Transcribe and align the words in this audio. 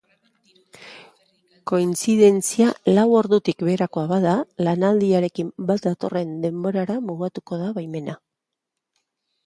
Kointzidentzia 1.71 2.71
lau 2.97 3.05
ordutik 3.19 3.61
beherakoa 3.69 4.07
bada, 4.15 4.33
lanaldiarekin 4.69 5.55
bat 5.71 5.87
datorren 5.89 6.37
denborara 6.47 7.01
mugatuko 7.13 7.65
da 7.65 7.73
baimena. 7.79 8.21